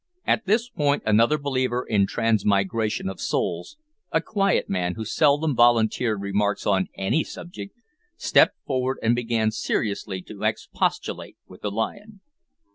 [0.25, 3.77] At this point another believer in transmigration of souls,
[4.11, 7.75] a quiet man who seldom volunteered remarks on any subject,
[8.17, 12.21] stepped forward and began seriously to expostulate with the lion.